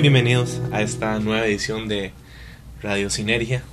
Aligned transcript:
bienvenidos 0.00 0.60
a 0.70 0.80
esta 0.80 1.18
nueva 1.18 1.44
edición 1.44 1.88
de 1.88 2.12
Radio 2.82 3.10
Sinergia. 3.10 3.64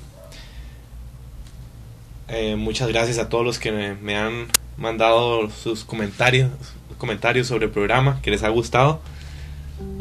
Eh, 2.30 2.56
muchas 2.56 2.88
gracias 2.88 3.20
a 3.20 3.30
todos 3.30 3.46
los 3.46 3.60
que 3.60 3.72
me, 3.72 4.18
han 4.18 4.48
mandado 4.76 5.52
sus 5.52 5.84
comentarios, 5.84 6.50
comentarios 6.98 7.46
sobre 7.46 7.66
el 7.66 7.72
programa, 7.72 8.22
que 8.24 8.32
les 8.32 8.42
ha 8.42 8.50
gustado. 8.50 9.02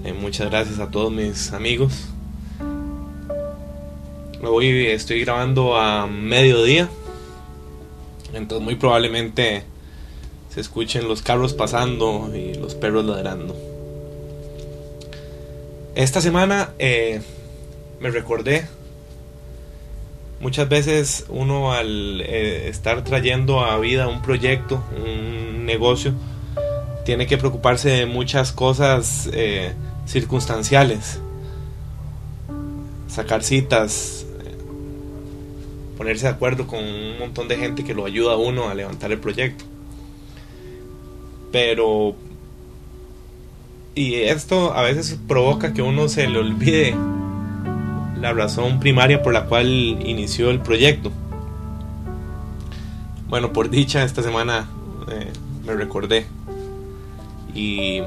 Eh, 0.02 0.15
muchas 0.15 0.48
gracias 0.48 0.79
a 0.79 0.91
todos 0.91 1.12
mis 1.12 1.52
amigos. 1.52 2.06
Hoy 4.43 4.87
estoy 4.87 5.20
grabando 5.24 5.77
a 5.77 6.06
mediodía, 6.06 6.88
entonces 8.32 8.65
muy 8.65 8.77
probablemente 8.77 9.65
se 10.49 10.60
escuchen 10.60 11.06
los 11.06 11.21
carros 11.21 11.52
pasando 11.52 12.32
y 12.34 12.54
los 12.54 12.74
perros 12.74 13.04
ladrando. 13.04 13.74
Esta 15.95 16.20
semana 16.20 16.70
eh, 16.80 17.20
me 18.00 18.10
recordé, 18.10 18.66
muchas 20.40 20.68
veces 20.68 21.24
uno 21.28 21.73
al 21.73 22.20
eh, 22.20 22.68
estar 22.68 23.04
trayendo 23.04 23.60
a 23.60 23.78
vida 23.78 24.09
un 24.09 24.20
proyecto, 24.20 24.82
un 24.96 25.65
negocio, 25.65 26.12
tiene 27.04 27.28
que 27.28 27.38
preocuparse 27.38 27.90
de 27.90 28.06
muchas 28.06 28.50
cosas 28.50 29.30
eh, 29.32 29.72
circunstanciales, 30.04 31.20
sacar 33.06 33.45
citas, 33.45 34.26
ponerse 35.96 36.26
de 36.26 36.32
acuerdo 36.32 36.66
con 36.66 36.80
un 36.80 37.20
montón 37.20 37.46
de 37.46 37.56
gente 37.56 37.84
que 37.84 37.95
lo 37.95 38.04
ayuda 38.04 38.32
a 38.32 38.37
uno 38.37 38.68
a 38.68 38.74
levantar 38.74 39.12
el 39.12 39.20
proyecto. 39.20 39.65
Pero 41.52 42.16
y 43.95 44.14
esto 44.16 44.74
a 44.74 44.82
veces 44.82 45.18
provoca 45.28 45.73
que 45.73 45.82
uno 45.82 46.09
se 46.09 46.26
le 46.26 46.38
olvide 46.38 46.96
la 48.20 48.32
razón 48.32 48.80
primaria 48.80 49.23
por 49.23 49.32
la 49.32 49.46
cual 49.46 49.68
inició 49.68 50.50
el 50.50 50.60
proyecto. 50.60 51.12
Bueno, 53.28 53.52
por 53.52 53.70
dicha, 53.70 54.02
esta 54.02 54.22
semana 54.22 54.68
eh, 55.10 55.32
me 55.65 55.74
recordé 55.74 56.26
y 57.54 58.02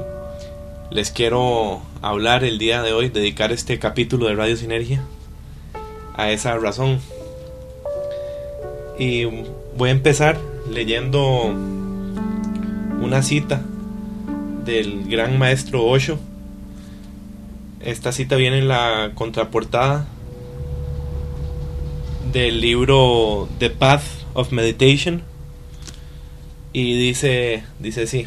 les 0.90 1.10
quiero 1.10 1.80
hablar 2.02 2.44
el 2.44 2.58
día 2.58 2.82
de 2.82 2.92
hoy, 2.92 3.08
dedicar 3.08 3.52
este 3.52 3.78
capítulo 3.78 4.26
de 4.26 4.34
Radio 4.34 4.56
Sinergia 4.56 5.02
a 6.14 6.30
esa 6.30 6.56
razón. 6.58 6.98
Y 8.98 9.24
voy 9.76 9.88
a 9.90 9.92
empezar 9.92 10.38
leyendo 10.70 11.54
una 13.00 13.22
cita 13.22 13.62
del 14.68 15.08
gran 15.08 15.38
maestro 15.38 15.86
Osho. 15.86 16.18
Esta 17.80 18.12
cita 18.12 18.36
viene 18.36 18.58
en 18.58 18.68
la 18.68 19.12
contraportada 19.14 20.06
del 22.32 22.60
libro 22.60 23.48
The 23.58 23.70
Path 23.70 24.02
of 24.34 24.52
Meditation 24.52 25.22
y 26.74 26.98
dice 26.98 27.64
dice 27.78 28.02
así. 28.02 28.26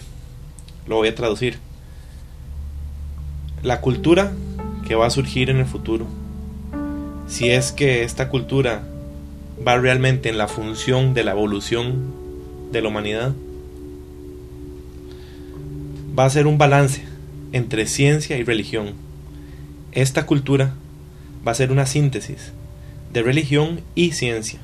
Lo 0.88 0.96
voy 0.96 1.09
a 1.09 1.16
traducir. 1.16 1.59
La 3.62 3.80
cultura 3.80 4.31
que 4.88 4.96
va 4.96 5.06
a 5.06 5.12
surgir 5.12 5.51
en 5.51 5.57
el 5.57 5.68
futuro. 5.68 6.07
Si 7.28 7.51
es 7.51 7.72
que 7.72 8.01
esta 8.01 8.30
cultura 8.30 8.81
va 9.66 9.78
realmente 9.78 10.30
en 10.30 10.40
la 10.40 10.47
función 10.47 11.13
de 11.13 11.24
la 11.24 11.34
evolución 11.34 12.16
de 12.72 12.81
la 12.81 12.88
humanidad, 12.88 13.34
va 16.17 16.25
a 16.25 16.29
ser 16.29 16.47
un 16.47 16.57
balance 16.57 17.03
entre 17.51 17.85
ciencia 17.85 18.38
y 18.38 18.44
religión. 18.44 18.94
Esta 19.91 20.25
cultura 20.25 20.73
va 21.45 21.51
a 21.51 21.55
ser 21.55 21.72
una 21.72 21.85
síntesis 21.85 22.51
de 23.11 23.22
religión 23.22 23.81
y 23.95 24.11
ciencia. 24.11 24.59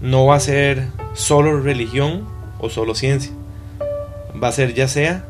No 0.00 0.26
va 0.26 0.36
a 0.36 0.40
ser 0.40 0.88
solo 1.14 1.60
religión 1.60 2.24
o 2.58 2.70
solo 2.70 2.94
ciencia. 2.94 3.32
Va 4.42 4.48
a 4.48 4.52
ser 4.52 4.74
ya 4.74 4.88
sea 4.88 5.24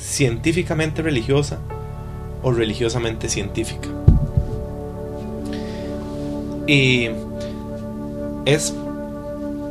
científicamente 0.00 1.02
religiosa 1.02 1.58
o 2.42 2.52
religiosamente 2.52 3.28
científica. 3.28 3.88
Y 6.66 7.10
es 8.44 8.74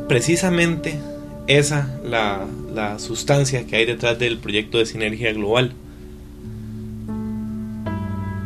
precisamente 0.08 0.98
esa 1.46 1.98
la, 2.04 2.46
la 2.72 2.98
sustancia 2.98 3.66
que 3.66 3.76
hay 3.76 3.84
detrás 3.84 4.18
del 4.18 4.38
proyecto 4.38 4.78
de 4.78 4.86
sinergia 4.86 5.32
global. 5.32 5.72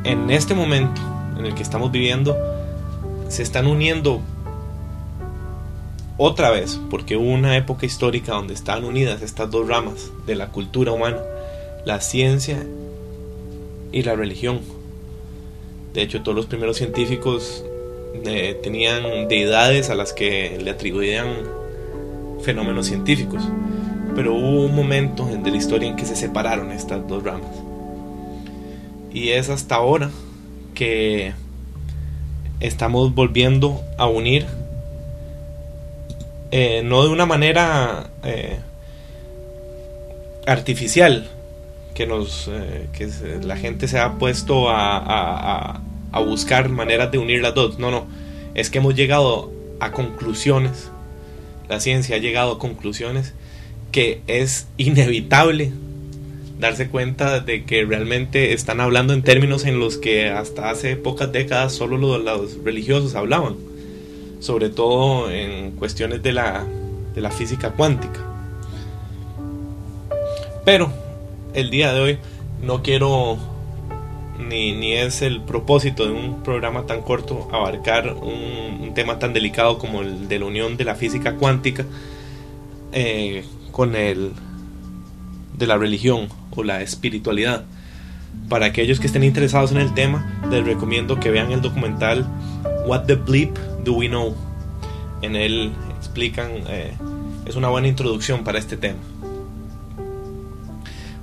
En 0.05 0.31
este 0.31 0.55
momento 0.55 1.01
en 1.39 1.47
el 1.47 1.55
que 1.55 1.63
estamos 1.63 1.93
viviendo, 1.93 2.37
se 3.29 3.43
están 3.43 3.67
uniendo 3.67 4.21
otra 6.17 6.51
vez, 6.51 6.81
porque 6.91 7.17
hubo 7.17 7.31
una 7.31 7.57
época 7.57 7.87
histórica 7.87 8.33
donde 8.33 8.55
estaban 8.55 8.85
unidas 8.85 9.23
estas 9.23 9.51
dos 9.51 9.69
ramas 9.69 10.11
de 10.27 10.35
la 10.35 10.49
cultura 10.49 10.91
humana, 10.93 11.19
la 11.85 12.01
ciencia 12.01 12.67
y 13.93 14.03
la 14.03 14.17
religión. 14.17 14.61
De 15.95 16.03
hecho, 16.03 16.23
todos 16.23 16.35
los 16.35 16.47
primeros 16.47 16.77
científicos 16.77 17.65
eh, 18.25 18.59
tenían 18.63 19.29
deidades 19.29 19.91
a 19.91 19.95
las 19.95 20.13
que 20.13 20.59
le 20.61 20.71
atribuían 20.71 21.58
fenómenos 22.43 22.87
científicos 22.87 23.49
pero 24.19 24.35
hubo 24.35 24.65
un 24.65 24.75
momento 24.75 25.27
de 25.27 25.49
la 25.49 25.57
historia 25.57 25.89
en 25.89 25.95
que 25.95 26.05
se 26.05 26.17
separaron 26.17 26.73
estas 26.73 27.07
dos 27.07 27.23
ramas. 27.23 27.53
Y 29.13 29.29
es 29.29 29.49
hasta 29.49 29.77
ahora 29.77 30.11
que 30.75 31.35
estamos 32.59 33.15
volviendo 33.15 33.81
a 33.97 34.09
unir, 34.09 34.45
eh, 36.51 36.83
no 36.85 37.05
de 37.05 37.11
una 37.11 37.27
manera 37.27 38.11
eh, 38.25 38.59
artificial, 40.49 41.29
que, 41.95 42.09
nos, 42.09 42.49
eh, 42.49 42.89
que 42.93 43.09
la 43.45 43.57
gente 43.57 43.87
se 43.87 44.01
ha 44.01 44.15
puesto 44.15 44.69
a, 44.69 45.81
buscar 46.27 46.71
maneras 46.71 47.13
de 47.13 47.19
unir 47.19 47.41
las 47.41 47.55
dos. 47.55 47.79
No, 47.79 47.93
no, 47.93 48.09
es 48.55 48.69
que 48.69 48.79
hemos 48.79 48.97
llegado 48.97 49.53
a 49.79 49.93
conclusiones, 49.93 50.91
la 51.69 51.81
ciencia 51.81 52.17
ha 52.17 52.19
llegado 52.19 52.53
a 52.53 52.59
conclusiones 52.59 53.35
que 53.93 54.21
es 54.27 54.67
inevitable 54.77 55.73
darse 56.59 56.89
cuenta 56.89 57.41
de 57.41 57.65
que 57.65 57.85
realmente 57.85 58.53
están 58.53 58.81
hablando 58.81 59.13
en 59.13 59.23
términos 59.23 59.65
en 59.65 59.79
los 59.79 59.97
que 59.97 60.29
hasta 60.29 60.71
hace 60.71 60.97
pocas 60.97 61.31
décadas 61.31 61.73
solo 61.73 61.97
los, 61.97 62.65
religiosos 62.65 63.15
hablaban, 63.15 63.57
sobre 64.41 64.69
todo 64.69 65.31
en 65.31 65.73
cuestiones 65.73 66.23
de 66.23 66.33
la, 66.33 66.67
de 67.15 67.21
la 67.21 67.31
física 67.31 67.71
cuántica. 67.71 68.21
Pero 70.65 70.93
el 71.55 71.71
día 71.71 71.93
de 71.93 72.01
hoy 72.01 72.19
no 72.63 72.83
quiero, 72.83 73.39
ni, 74.39 74.73
ni 74.73 74.95
es 74.95 75.23
el 75.23 75.41
propósito 75.43 76.07
de 76.07 76.13
un 76.13 76.43
programa 76.43 76.87
tan 76.87 77.03
corto, 77.03 77.49
abarcar 77.53 78.15
un, 78.15 78.79
un 78.81 78.95
tema 78.95 79.19
tan 79.19 79.33
delicado 79.33 79.79
como 79.79 80.03
el 80.03 80.29
de 80.29 80.39
la 80.39 80.47
unión 80.47 80.77
de 80.77 80.85
la 80.85 80.95
física 80.95 81.35
cuántica. 81.35 81.85
Eh, 82.93 83.45
con 83.71 83.95
el 83.95 84.33
de 85.57 85.67
la 85.67 85.77
religión 85.77 86.29
o 86.57 86.63
la 86.63 86.83
espiritualidad. 86.83 87.65
Para 88.49 88.67
aquellos 88.67 88.99
que 88.99 89.07
estén 89.07 89.25
interesados 89.25 89.73
en 89.73 89.79
el 89.79 89.95
tema, 89.95 90.43
les 90.51 90.65
recomiendo 90.65 91.21
que 91.21 91.31
vean 91.31 91.53
el 91.53 91.61
documental 91.61 92.27
What 92.87 93.05
the 93.05 93.15
Bleep 93.15 93.57
Do 93.85 93.95
We 93.95 94.09
Know. 94.09 94.35
En 95.23 95.37
él 95.37 95.73
explican, 95.97 96.51
eh, 96.69 96.93
es 97.47 97.57
una 97.57 97.69
buena 97.69 97.89
introducción 97.89 98.43
para 98.43 98.59
este 98.59 98.77
tema. 98.77 98.99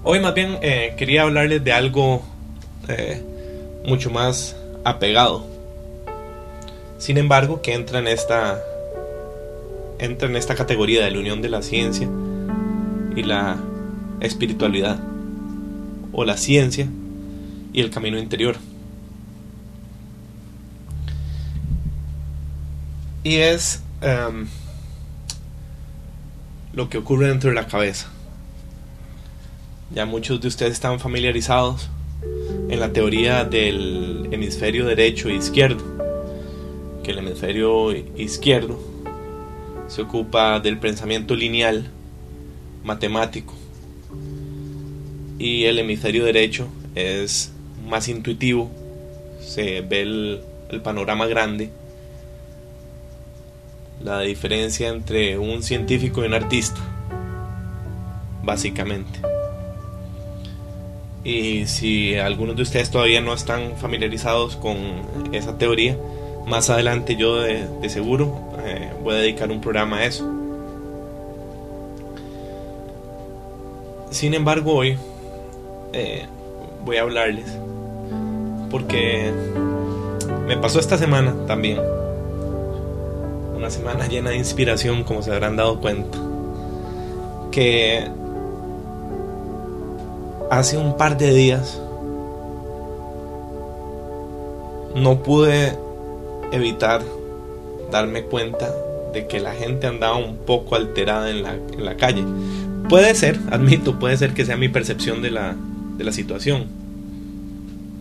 Hoy 0.03 0.19
más 0.19 0.33
bien 0.35 0.57
eh, 0.61 0.93
quería 0.97 1.23
hablarles 1.23 1.63
de 1.63 1.73
algo 1.73 2.23
eh, 2.87 3.21
mucho 3.85 4.09
más 4.09 4.55
apegado. 4.83 5.45
Sin 6.97 7.17
embargo, 7.17 7.61
que 7.61 7.73
entra 7.73 7.99
en 7.99 8.07
esta 8.07 8.61
entra 9.99 10.27
en 10.27 10.35
esta 10.35 10.55
categoría 10.55 11.05
de 11.05 11.11
la 11.11 11.19
unión 11.19 11.41
de 11.41 11.49
la 11.49 11.61
ciencia 11.61 12.09
y 13.15 13.23
la 13.23 13.57
espiritualidad 14.19 14.99
o 16.11 16.25
la 16.25 16.37
ciencia 16.37 16.87
y 17.73 17.81
el 17.81 17.89
camino 17.89 18.17
interior. 18.17 18.57
Y 23.23 23.37
es 23.37 23.81
em, 24.01 24.47
lo 26.73 26.89
que 26.89 26.97
ocurre 26.97 27.27
dentro 27.27 27.49
de 27.49 27.55
la 27.55 27.67
cabeza. 27.67 28.07
Ya 29.93 30.05
muchos 30.05 30.41
de 30.41 30.47
ustedes 30.47 30.73
están 30.73 30.99
familiarizados 30.99 31.89
en 32.69 32.79
la 32.79 32.91
teoría 32.91 33.45
del 33.45 34.27
hemisferio 34.31 34.85
derecho 34.85 35.29
e 35.29 35.35
izquierdo, 35.35 35.83
que 37.03 37.11
el 37.11 37.19
hemisferio 37.19 37.91
izquierdo 38.17 38.79
se 39.87 40.01
ocupa 40.01 40.59
del 40.59 40.79
pensamiento 40.79 41.35
lineal 41.35 41.91
matemático 42.83 43.53
y 45.37 45.65
el 45.65 45.79
hemisferio 45.79 46.25
derecho 46.25 46.67
es 46.95 47.51
más 47.87 48.07
intuitivo, 48.07 48.71
se 49.41 49.81
ve 49.81 50.01
el, 50.01 50.41
el 50.69 50.81
panorama 50.81 51.27
grande, 51.27 51.69
la 54.03 54.21
diferencia 54.21 54.89
entre 54.89 55.37
un 55.37 55.61
científico 55.61 56.23
y 56.23 56.27
un 56.27 56.33
artista, 56.33 56.79
básicamente. 58.43 59.34
Y 61.25 61.65
si 61.65 62.15
algunos 62.15 62.55
de 62.55 62.61
ustedes 62.61 62.91
todavía 62.91 63.19
no 63.19 63.33
están 63.33 63.75
familiarizados 63.77 64.55
con 64.55 64.77
esa 65.33 65.57
teoría, 65.57 65.97
más 66.45 66.69
adelante 66.69 67.15
yo 67.15 67.41
de, 67.41 67.67
seguro 67.89 68.39
eh, 68.63 68.91
voy 69.03 69.15
a 69.15 69.17
dedicar 69.17 69.49
un 69.49 69.59
programa 69.59 69.97
a 69.97 70.05
eso. 70.05 70.31
Sin 74.11 74.35
embargo, 74.35 74.75
hoy 74.75 74.97
eh, 75.93 76.27
voy 76.85 76.97
a 76.97 77.01
hablarles 77.01 77.57
porque 78.69 79.31
me 80.47 80.57
pasó 80.57 80.79
esta 80.79 80.97
semana 80.97 81.33
también. 81.47 81.79
Una 83.55 83.71
semana 83.71 84.07
llena 84.07 84.29
de 84.29 84.37
inspiración, 84.37 85.03
como 85.03 85.23
se 85.23 85.31
habrán 85.31 85.55
dado 85.55 85.79
cuenta. 85.79 86.19
Que 87.51 88.07
hace 90.49 90.77
un 90.77 90.97
par 90.97 91.17
de 91.17 91.33
días 91.33 91.79
no 94.95 95.23
pude 95.23 95.77
evitar 96.51 97.03
darme 97.91 98.23
cuenta 98.23 98.73
de 99.13 99.27
que 99.27 99.39
la 99.39 99.53
gente 99.53 99.87
andaba 99.87 100.17
un 100.17 100.37
poco 100.37 100.75
alterada 100.75 101.29
en 101.29 101.43
la, 101.43 101.53
en 101.53 101.85
la 101.85 101.97
calle. 101.97 102.23
Puede 102.89 103.15
ser, 103.15 103.39
admito, 103.51 103.99
puede 103.99 104.17
ser 104.17 104.33
que 104.33 104.45
sea 104.45 104.57
mi 104.57 104.69
percepción 104.69 105.21
de 105.21 105.31
la, 105.31 105.55
de 105.97 106.03
la 106.03 106.11
situación. 106.11 106.65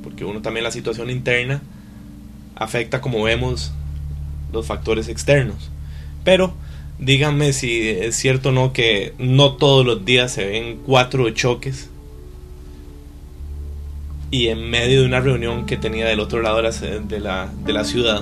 Porque 0.02 0.25
uno 0.25 0.43
también 0.43 0.64
la 0.64 0.70
situación 0.70 1.11
interna 1.11 1.62
afecta 2.56 3.00
como 3.00 3.23
vemos 3.23 3.73
los 4.52 4.67
factores 4.67 5.08
externos. 5.08 5.70
Pero 6.23 6.55
díganme 6.99 7.52
si 7.52 7.88
es 7.88 8.17
cierto 8.17 8.50
o 8.50 8.52
no 8.52 8.73
que 8.73 9.14
no 9.19 9.55
todos 9.55 9.85
los 9.85 10.05
días 10.05 10.32
se 10.32 10.46
ven 10.46 10.79
cuatro 10.85 11.29
choques 11.31 11.91
y 14.34 14.48
en 14.48 14.69
medio 14.69 15.02
de 15.02 15.06
una 15.06 15.20
reunión 15.20 15.64
que 15.64 15.76
tenía 15.76 16.06
del 16.06 16.19
otro 16.19 16.42
lado 16.42 16.56
de 16.56 17.20
la, 17.20 17.48
de 17.64 17.72
la, 17.72 17.84
ciudad, 17.84 18.20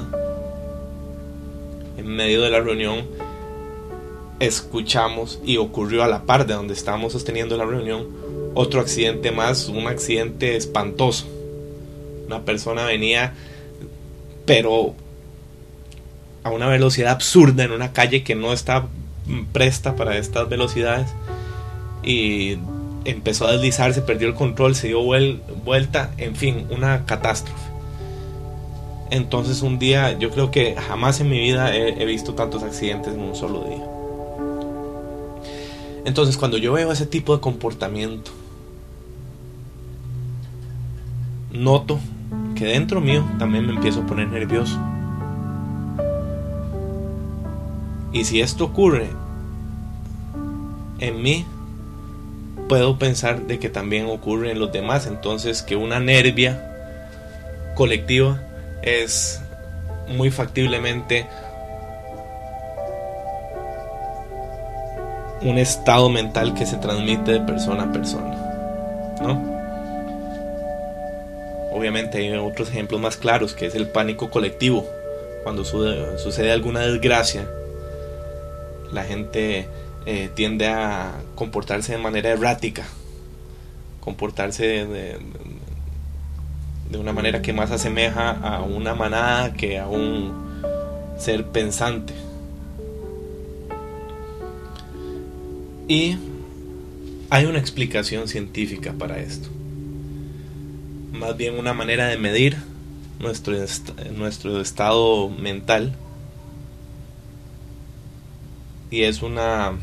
en 1.96 2.06
medio 2.06 2.42
de 2.42 2.50
la 2.50 2.60
reunión, 2.60 3.06
escuchamos 4.38 5.40
y 5.42 5.56
ocurrió 5.56 6.02
a 6.02 6.08
la 6.08 6.24
par 6.24 6.46
de 6.46 6.52
donde 6.52 6.74
estábamos 6.74 7.14
sosteniendo 7.14 7.56
la 7.56 7.64
reunión 7.64 8.08
otro 8.52 8.82
accidente 8.82 9.32
más, 9.32 9.70
un 9.70 9.86
accidente 9.86 10.54
espantoso. 10.54 11.24
Una 12.26 12.42
persona 12.42 12.84
venía, 12.84 13.32
pero 14.44 14.94
a 16.42 16.50
una 16.50 16.68
velocidad 16.68 17.12
absurda 17.12 17.64
en 17.64 17.72
una 17.72 17.94
calle 17.94 18.22
que 18.22 18.34
no 18.34 18.52
está 18.52 18.86
presta 19.54 19.96
para 19.96 20.18
estas 20.18 20.46
velocidades 20.46 21.08
y 22.02 22.58
empezó 23.04 23.46
a 23.46 23.52
deslizarse, 23.52 24.02
perdió 24.02 24.28
el 24.28 24.34
control, 24.34 24.74
se 24.74 24.88
dio 24.88 25.02
vuelta, 25.02 26.10
en 26.18 26.36
fin, 26.36 26.66
una 26.70 27.04
catástrofe. 27.04 27.72
Entonces 29.10 29.60
un 29.62 29.78
día, 29.78 30.18
yo 30.18 30.30
creo 30.30 30.50
que 30.50 30.74
jamás 30.74 31.20
en 31.20 31.28
mi 31.28 31.38
vida 31.38 31.76
he, 31.76 32.04
visto 32.06 32.34
tantos 32.34 32.62
accidentes 32.62 33.12
en 33.12 33.20
un 33.20 33.36
solo 33.36 33.64
día. 33.64 33.86
Entonces 36.06 36.38
cuando 36.38 36.56
yo 36.56 36.72
veo 36.72 36.90
ese 36.90 37.06
tipo 37.06 37.34
de 37.34 37.42
comportamiento, 37.42 38.30
noto 41.52 42.00
que 42.54 42.64
dentro 42.64 43.02
mío 43.02 43.24
también 43.38 43.66
me 43.66 43.74
empiezo 43.74 44.00
a 44.00 44.06
poner 44.06 44.28
nervioso. 44.28 44.80
Y 48.14 48.24
si 48.24 48.40
esto 48.40 48.64
ocurre 48.64 49.10
en 51.00 51.22
mí, 51.22 51.44
puedo 52.68 52.98
pensar 52.98 53.42
de 53.42 53.58
que 53.58 53.68
también 53.68 54.06
ocurre 54.06 54.50
en 54.50 54.58
los 54.58 54.72
demás. 54.72 55.06
Entonces 55.06 55.62
que 55.62 55.76
una 55.76 56.00
nervia 56.00 56.60
colectiva 57.74 58.40
es 58.82 59.40
muy 60.08 60.30
factiblemente 60.30 61.26
un 65.42 65.58
estado 65.58 66.08
mental 66.08 66.54
que 66.54 66.66
se 66.66 66.76
transmite 66.76 67.32
de 67.32 67.40
persona 67.40 67.84
a 67.84 67.92
persona. 67.92 68.36
¿no? 69.20 69.52
Obviamente 71.72 72.18
hay 72.18 72.32
otros 72.32 72.68
ejemplos 72.68 73.00
más 73.00 73.16
claros, 73.16 73.54
que 73.54 73.66
es 73.66 73.74
el 73.74 73.88
pánico 73.88 74.30
colectivo. 74.30 74.86
Cuando 75.42 75.64
sucede 75.64 76.52
alguna 76.52 76.80
desgracia, 76.80 77.48
la 78.92 79.02
gente 79.02 79.66
eh, 80.04 80.30
tiende 80.34 80.66
a 80.66 81.22
comportarse 81.36 81.92
de 81.92 81.98
manera 81.98 82.30
errática, 82.30 82.84
comportarse 84.00 84.84
de, 84.86 85.18
una 86.98 87.12
manera 87.12 87.40
que 87.40 87.52
más 87.52 87.70
asemeja 87.70 88.30
a 88.30 88.62
una 88.62 88.94
manada 88.94 89.54
que 89.54 89.78
a 89.78 89.86
un 89.86 90.32
ser 91.18 91.46
pensante. 91.46 92.12
Y 95.88 96.16
hay 97.30 97.46
una 97.46 97.58
explicación 97.58 98.28
científica 98.28 98.92
para 98.92 99.20
esto. 99.20 99.48
Más 101.12 101.36
bien 101.36 101.58
una 101.58 101.72
manera 101.72 102.08
de 102.08 102.18
medir 102.18 102.56
nuestro, 103.20 103.54
nuestro 104.16 104.60
estado 104.60 105.28
mental. 105.30 105.94
Y 108.90 109.04
es 109.04 109.22
una 109.22 109.78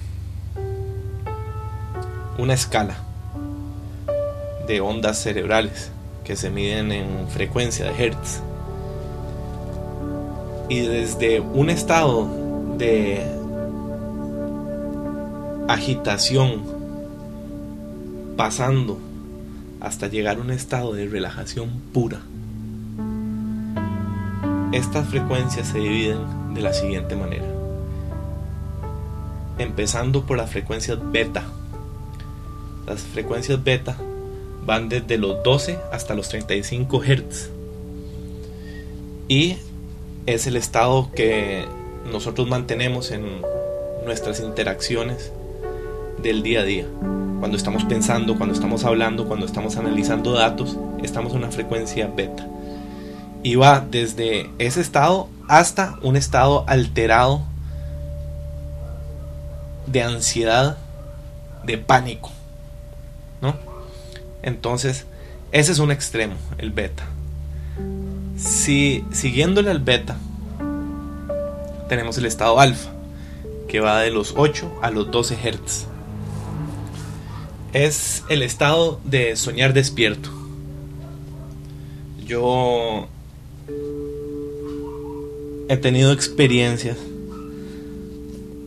una 2.39 2.53
escala 2.53 2.95
de 4.65 4.79
ondas 4.79 5.21
cerebrales 5.21 5.91
que 6.23 6.37
se 6.37 6.49
miden 6.49 6.91
en 6.93 7.27
frecuencia 7.27 7.85
de 7.85 8.05
Hertz. 8.05 8.41
Y 10.69 10.81
desde 10.81 11.41
un 11.41 11.69
estado 11.69 12.29
de 12.77 13.25
agitación 15.67 16.63
pasando 18.37 18.99
hasta 19.81 20.07
llegar 20.07 20.37
a 20.37 20.41
un 20.41 20.51
estado 20.51 20.93
de 20.93 21.07
relajación 21.07 21.69
pura. 21.93 22.21
Estas 24.71 25.09
frecuencias 25.09 25.67
se 25.67 25.79
dividen 25.79 26.53
de 26.53 26.61
la 26.61 26.71
siguiente 26.73 27.15
manera. 27.15 27.45
Empezando 29.57 30.25
por 30.25 30.37
las 30.37 30.49
frecuencias 30.49 30.99
beta, 31.11 31.43
las 32.89 33.01
frecuencias 33.01 33.63
beta 33.63 33.95
van 34.65 34.89
desde 34.89 35.17
los 35.17 35.43
12 35.43 35.77
hasta 35.91 36.15
los 36.15 36.27
35 36.29 37.01
Hz. 37.01 37.49
Y 39.27 39.57
es 40.25 40.47
el 40.47 40.55
estado 40.55 41.11
que 41.13 41.65
nosotros 42.11 42.47
mantenemos 42.47 43.11
en 43.11 43.41
nuestras 44.05 44.39
interacciones 44.39 45.31
del 46.21 46.41
día 46.41 46.61
a 46.61 46.63
día. 46.63 46.85
Cuando 47.39 47.57
estamos 47.57 47.85
pensando, 47.85 48.37
cuando 48.37 48.55
estamos 48.55 48.83
hablando, 48.83 49.27
cuando 49.27 49.45
estamos 49.45 49.77
analizando 49.77 50.33
datos, 50.33 50.75
estamos 51.03 51.33
en 51.33 51.39
una 51.39 51.51
frecuencia 51.51 52.07
beta. 52.07 52.47
Y 53.43 53.55
va 53.55 53.79
desde 53.79 54.49
ese 54.57 54.81
estado 54.81 55.29
hasta 55.47 55.97
un 56.01 56.17
estado 56.17 56.65
alterado 56.67 57.43
de 59.85 60.01
ansiedad, 60.01 60.77
de 61.63 61.77
pánico. 61.77 62.31
Entonces, 64.43 65.05
ese 65.51 65.71
es 65.71 65.79
un 65.79 65.91
extremo, 65.91 66.35
el 66.57 66.71
beta. 66.71 67.05
Si 68.37 69.03
siguiéndole 69.11 69.71
al 69.71 69.79
beta, 69.79 70.17
tenemos 71.89 72.17
el 72.17 72.25
estado 72.25 72.59
alfa, 72.59 72.91
que 73.67 73.79
va 73.79 73.99
de 73.99 74.11
los 74.11 74.33
8 74.37 74.79
a 74.81 74.91
los 74.91 75.11
12 75.11 75.35
Hz. 75.35 75.87
Es 77.73 78.23
el 78.29 78.41
estado 78.41 78.99
de 79.03 79.35
soñar 79.35 79.73
despierto. 79.73 80.29
Yo 82.25 83.07
he 85.67 85.77
tenido 85.77 86.11
experiencias 86.11 86.97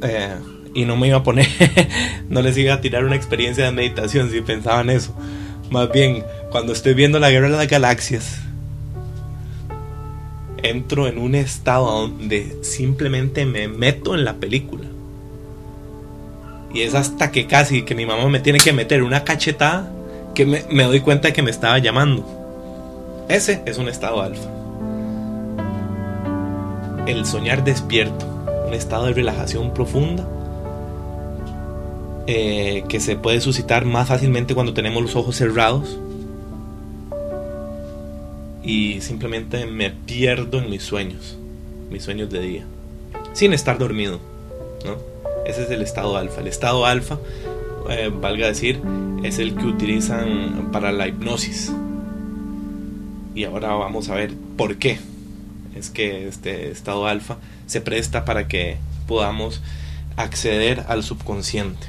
eh, 0.02 0.34
y 0.74 0.84
no 0.84 0.96
me 0.96 1.08
iba 1.08 1.18
a 1.18 1.22
poner, 1.22 1.46
no 2.28 2.42
les 2.42 2.56
iba 2.58 2.74
a 2.74 2.80
tirar 2.80 3.04
una 3.04 3.16
experiencia 3.16 3.64
de 3.64 3.72
meditación 3.72 4.30
si 4.30 4.40
pensaban 4.40 4.90
eso. 4.90 5.14
Más 5.72 5.90
bien, 5.90 6.22
cuando 6.50 6.74
estoy 6.74 6.92
viendo 6.92 7.18
la 7.18 7.30
guerra 7.30 7.48
de 7.48 7.56
las 7.56 7.66
galaxias, 7.66 8.40
entro 10.62 11.06
en 11.06 11.16
un 11.16 11.34
estado 11.34 11.86
donde 11.86 12.58
simplemente 12.60 13.46
me 13.46 13.68
meto 13.68 14.14
en 14.14 14.26
la 14.26 14.34
película. 14.34 14.84
Y 16.74 16.82
es 16.82 16.94
hasta 16.94 17.30
que 17.30 17.46
casi 17.46 17.84
que 17.84 17.94
mi 17.94 18.04
mamá 18.04 18.28
me 18.28 18.40
tiene 18.40 18.58
que 18.58 18.74
meter 18.74 19.02
una 19.02 19.24
cachetada 19.24 19.90
que 20.34 20.44
me, 20.44 20.62
me 20.70 20.82
doy 20.82 21.00
cuenta 21.00 21.28
de 21.28 21.32
que 21.32 21.42
me 21.42 21.50
estaba 21.50 21.78
llamando. 21.78 23.24
Ese 23.30 23.62
es 23.64 23.78
un 23.78 23.88
estado 23.88 24.20
alfa. 24.20 24.50
El 27.06 27.24
soñar 27.24 27.64
despierto, 27.64 28.26
un 28.66 28.74
estado 28.74 29.06
de 29.06 29.14
relajación 29.14 29.72
profunda 29.72 30.28
eh, 32.26 32.84
que 32.88 33.00
se 33.00 33.16
puede 33.16 33.40
suscitar 33.40 33.84
más 33.84 34.08
fácilmente 34.08 34.54
cuando 34.54 34.74
tenemos 34.74 35.02
los 35.02 35.16
ojos 35.16 35.36
cerrados 35.36 35.98
y 38.62 39.00
simplemente 39.00 39.66
me 39.66 39.90
pierdo 39.90 40.58
en 40.58 40.70
mis 40.70 40.82
sueños, 40.82 41.36
mis 41.90 42.04
sueños 42.04 42.30
de 42.30 42.40
día, 42.40 42.64
sin 43.32 43.52
estar 43.52 43.78
dormido. 43.78 44.20
¿no? 44.84 44.96
Ese 45.46 45.64
es 45.64 45.70
el 45.70 45.82
estado 45.82 46.16
alfa. 46.16 46.40
El 46.40 46.46
estado 46.46 46.86
alfa, 46.86 47.18
eh, 47.90 48.10
valga 48.12 48.46
decir, 48.46 48.80
es 49.22 49.38
el 49.38 49.56
que 49.56 49.66
utilizan 49.66 50.70
para 50.72 50.92
la 50.92 51.08
hipnosis. 51.08 51.72
Y 53.34 53.44
ahora 53.44 53.74
vamos 53.74 54.08
a 54.08 54.14
ver 54.14 54.32
por 54.56 54.76
qué 54.76 54.98
es 55.74 55.90
que 55.90 56.28
este 56.28 56.70
estado 56.70 57.06
alfa 57.06 57.38
se 57.66 57.80
presta 57.80 58.24
para 58.24 58.46
que 58.46 58.76
podamos 59.08 59.62
acceder 60.16 60.84
al 60.88 61.02
subconsciente. 61.02 61.86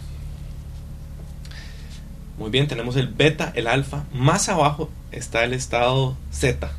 Muy 2.38 2.50
bien, 2.50 2.68
tenemos 2.68 2.96
el 2.96 3.08
beta, 3.08 3.52
el 3.56 3.68
alfa. 3.68 4.06
Más 4.12 4.50
abajo 4.50 4.90
está 5.12 5.44
el 5.44 5.54
estado 5.54 6.18
Z. 6.32 6.72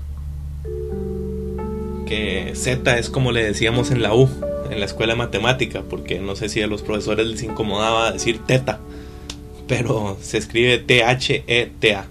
Que 2.06 2.52
Z 2.56 2.98
es 2.98 3.08
como 3.08 3.30
le 3.30 3.44
decíamos 3.44 3.92
en 3.92 4.02
la 4.02 4.14
U, 4.14 4.28
en 4.70 4.80
la 4.80 4.86
escuela 4.86 5.12
de 5.12 5.18
matemática, 5.18 5.82
porque 5.88 6.18
no 6.18 6.34
sé 6.34 6.48
si 6.48 6.60
a 6.60 6.66
los 6.66 6.82
profesores 6.82 7.26
les 7.26 7.42
incomodaba 7.44 8.10
decir 8.10 8.40
teta, 8.44 8.80
pero 9.68 10.18
se 10.20 10.38
escribe 10.38 10.78
T-H-E-T-A. 10.78 12.06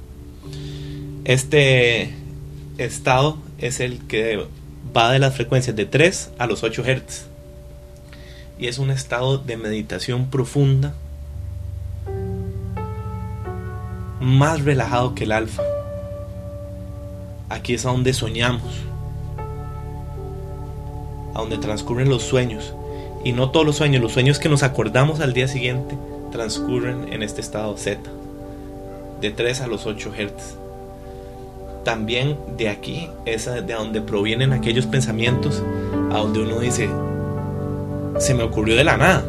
Este 1.26 2.14
estado 2.78 3.38
es 3.58 3.82
el 3.82 4.00
que 4.08 4.46
va 4.96 5.12
de 5.12 5.20
las 5.20 5.36
frecuencias 5.36 5.76
de 5.76 5.86
3 5.86 6.32
a 6.38 6.48
los 6.48 6.64
8 6.64 6.84
Hz. 6.84 7.26
Y 8.58 8.68
es 8.68 8.78
un 8.78 8.90
estado 8.90 9.38
de 9.38 9.58
meditación 9.58 10.30
profunda 10.30 10.96
más 14.24 14.64
relajado 14.64 15.14
que 15.16 15.26
el 15.26 15.34
alfa. 15.34 15.64
Aquí 17.50 17.74
es 17.74 17.86
a 17.86 17.90
donde 17.90 18.14
soñamos, 18.14 18.74
a 21.36 21.40
donde 21.40 21.58
transcurren 21.58 22.10
los 22.10 22.24
sueños. 22.24 22.74
Y 23.26 23.34
no 23.34 23.52
todos 23.52 23.66
los 23.66 23.76
sueños, 23.76 24.02
los 24.02 24.14
sueños 24.14 24.40
que 24.40 24.50
nos 24.50 24.64
acordamos 24.64 25.20
al 25.20 25.34
día 25.34 25.48
siguiente 25.48 25.98
transcurren 26.32 27.12
en 27.12 27.22
este 27.22 27.42
estado 27.42 27.76
Z, 27.78 28.00
de 29.22 29.32
3 29.32 29.62
a 29.62 29.68
los 29.68 29.86
8 29.86 30.12
Hz. 30.18 30.58
También 31.84 32.38
de 32.58 32.70
aquí 32.70 33.10
es 33.26 33.46
de 33.46 33.74
donde 33.74 34.02
provienen 34.02 34.54
aquellos 34.54 34.86
pensamientos 34.86 35.62
a 36.12 36.20
donde 36.20 36.42
uno 36.42 36.60
dice, 36.60 36.90
se 38.20 38.34
me 38.34 38.44
ocurrió 38.44 38.78
de 38.78 38.86
la 38.86 38.96
nada. 38.98 39.26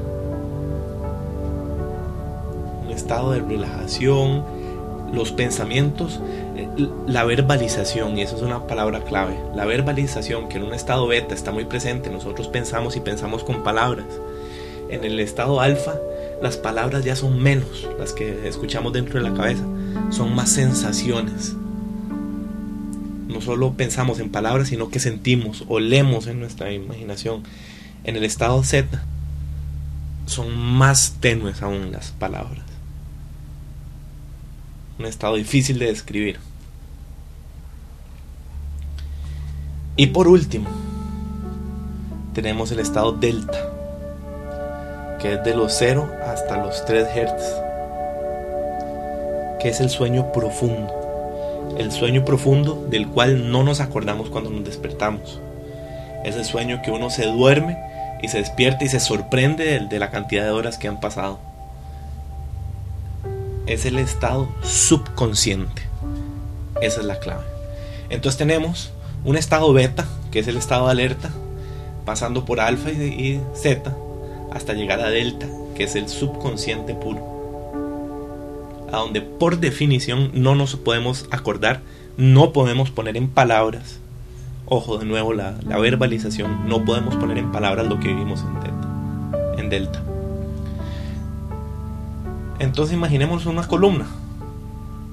Un 2.84 2.92
estado 2.92 3.32
de 3.32 3.40
relajación, 3.40 4.53
los 5.14 5.32
pensamientos, 5.32 6.20
eh, 6.56 6.68
la 7.06 7.24
verbalización, 7.24 8.18
y 8.18 8.22
eso 8.22 8.36
es 8.36 8.42
una 8.42 8.66
palabra 8.66 9.04
clave, 9.04 9.38
la 9.54 9.64
verbalización 9.64 10.48
que 10.48 10.58
en 10.58 10.64
un 10.64 10.74
estado 10.74 11.06
beta 11.06 11.34
está 11.34 11.52
muy 11.52 11.64
presente, 11.64 12.10
nosotros 12.10 12.48
pensamos 12.48 12.96
y 12.96 13.00
pensamos 13.00 13.44
con 13.44 13.62
palabras. 13.62 14.06
En 14.90 15.04
el 15.04 15.18
estado 15.20 15.60
alfa, 15.60 15.94
las 16.42 16.56
palabras 16.56 17.04
ya 17.04 17.16
son 17.16 17.42
menos 17.42 17.88
las 17.98 18.12
que 18.12 18.46
escuchamos 18.46 18.92
dentro 18.92 19.22
de 19.22 19.28
la 19.28 19.34
cabeza, 19.34 19.64
son 20.10 20.34
más 20.34 20.50
sensaciones. 20.50 21.54
No 23.28 23.40
solo 23.40 23.72
pensamos 23.72 24.20
en 24.20 24.30
palabras, 24.30 24.68
sino 24.68 24.90
que 24.90 25.00
sentimos 25.00 25.64
o 25.68 25.80
leemos 25.80 26.26
en 26.26 26.40
nuestra 26.40 26.72
imaginación. 26.72 27.42
En 28.04 28.16
el 28.16 28.24
estado 28.24 28.62
Z 28.62 29.02
son 30.26 30.56
más 30.56 31.16
tenues 31.20 31.62
aún 31.62 31.90
las 31.90 32.12
palabras 32.12 32.63
un 34.98 35.06
estado 35.06 35.36
difícil 35.36 35.78
de 35.78 35.86
describir. 35.86 36.38
Y 39.96 40.08
por 40.08 40.28
último, 40.28 40.68
tenemos 42.32 42.70
el 42.72 42.80
estado 42.80 43.12
delta, 43.12 43.70
que 45.20 45.34
es 45.34 45.44
de 45.44 45.54
los 45.54 45.72
0 45.78 46.10
hasta 46.26 46.56
los 46.58 46.84
3 46.84 47.06
Hz, 47.06 47.54
que 49.60 49.68
es 49.68 49.80
el 49.80 49.88
sueño 49.88 50.32
profundo, 50.32 51.74
el 51.78 51.92
sueño 51.92 52.24
profundo 52.24 52.86
del 52.90 53.08
cual 53.08 53.50
no 53.50 53.62
nos 53.62 53.80
acordamos 53.80 54.30
cuando 54.30 54.50
nos 54.50 54.64
despertamos. 54.64 55.40
Es 56.24 56.36
el 56.36 56.44
sueño 56.44 56.82
que 56.82 56.90
uno 56.90 57.10
se 57.10 57.26
duerme 57.26 57.78
y 58.20 58.28
se 58.28 58.38
despierta 58.38 58.84
y 58.84 58.88
se 58.88 59.00
sorprende 59.00 59.78
de 59.78 59.98
la 59.98 60.10
cantidad 60.10 60.44
de 60.44 60.50
horas 60.50 60.78
que 60.78 60.88
han 60.88 60.98
pasado 60.98 61.38
es 63.66 63.84
el 63.86 63.98
estado 63.98 64.48
subconsciente. 64.62 65.82
Esa 66.80 67.00
es 67.00 67.06
la 67.06 67.18
clave. 67.18 67.44
Entonces 68.10 68.38
tenemos 68.38 68.90
un 69.24 69.36
estado 69.36 69.72
beta, 69.72 70.06
que 70.30 70.40
es 70.40 70.48
el 70.48 70.56
estado 70.56 70.86
de 70.86 70.92
alerta, 70.92 71.30
pasando 72.04 72.44
por 72.44 72.60
alfa 72.60 72.90
y, 72.90 73.40
zeta, 73.56 73.96
hasta 74.52 74.74
llegar 74.74 75.00
a 75.00 75.10
delta, 75.10 75.46
que 75.74 75.84
es 75.84 75.96
el 75.96 76.08
subconsciente 76.08 76.94
puro. 76.94 77.32
A 78.92 78.98
donde 78.98 79.22
por 79.22 79.58
definición 79.58 80.30
no 80.34 80.54
nos 80.54 80.76
podemos 80.76 81.26
acordar, 81.30 81.80
no 82.16 82.52
podemos 82.52 82.90
poner 82.90 83.16
en 83.16 83.28
palabras. 83.28 83.98
Ojo, 84.66 84.98
de 84.98 85.04
nuevo 85.04 85.32
la, 85.32 85.56
la 85.66 85.78
verbalización, 85.78 86.68
no 86.68 86.84
podemos 86.84 87.16
poner 87.16 87.38
en 87.38 87.50
palabras 87.50 87.86
lo 87.86 87.98
que 87.98 88.08
vivimos 88.08 88.40
en 88.40 88.54
delta. 88.60 89.58
En 89.58 89.70
delta. 89.70 90.13
Entonces 92.58 92.94
imaginemos 92.94 93.46
una 93.46 93.66
columna. 93.66 94.06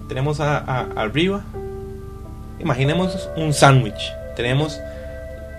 Tenemos 0.07 0.39
arriba, 0.39 1.41
imaginemos 2.59 3.29
un 3.35 3.53
sándwich. 3.53 4.13
Tenemos 4.35 4.79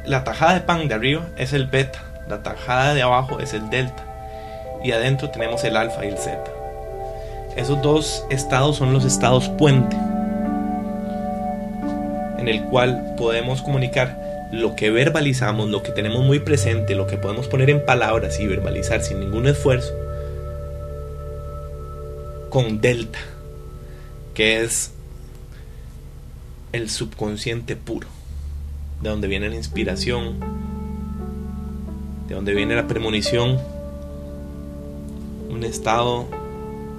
la 0.04 0.24
tajada 0.24 0.54
de 0.54 0.60
pan 0.60 0.88
de 0.88 0.94
arriba 0.94 1.28
es 1.36 1.52
el 1.52 1.66
beta, 1.66 2.00
la 2.28 2.42
tajada 2.42 2.94
de 2.94 3.02
abajo 3.02 3.38
es 3.38 3.54
el 3.54 3.70
delta 3.70 4.04
y 4.82 4.90
adentro 4.92 5.30
tenemos 5.30 5.62
el 5.64 5.76
alfa 5.76 6.04
y 6.04 6.08
el 6.08 6.18
zeta. 6.18 6.50
Esos 7.56 7.80
dos 7.82 8.24
estados 8.30 8.76
son 8.76 8.92
los 8.92 9.04
estados 9.04 9.48
puente 9.48 9.96
en 12.38 12.48
el 12.48 12.64
cual 12.64 13.14
podemos 13.16 13.62
comunicar 13.62 14.48
lo 14.50 14.74
que 14.74 14.90
verbalizamos, 14.90 15.68
lo 15.68 15.82
que 15.82 15.92
tenemos 15.92 16.24
muy 16.24 16.40
presente, 16.40 16.94
lo 16.94 17.06
que 17.06 17.16
podemos 17.16 17.46
poner 17.46 17.70
en 17.70 17.84
palabras 17.84 18.40
y 18.40 18.46
verbalizar 18.46 19.02
sin 19.02 19.20
ningún 19.20 19.46
esfuerzo 19.46 19.94
con 22.52 22.82
delta, 22.82 23.18
que 24.34 24.62
es 24.62 24.92
el 26.72 26.90
subconsciente 26.90 27.76
puro, 27.76 28.06
de 29.00 29.08
donde 29.08 29.26
viene 29.26 29.48
la 29.48 29.56
inspiración, 29.56 30.38
de 32.28 32.34
donde 32.34 32.52
viene 32.52 32.76
la 32.76 32.86
premonición, 32.86 33.58
un 35.48 35.64
estado 35.64 36.26